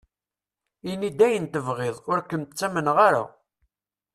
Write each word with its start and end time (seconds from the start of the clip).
Ini-d 0.91 1.19
ayen 1.27 1.45
tebɣiḍ, 1.45 1.97
ur 2.11 2.19
kem-ttamneɣ 2.29 2.97
ara. 3.07 3.23